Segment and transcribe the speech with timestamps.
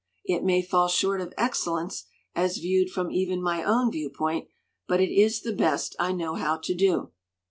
[0.25, 4.47] It may fall short of excellence as viewed from even my own viewpoint,
[4.87, 7.11] but it is the best I know how to do.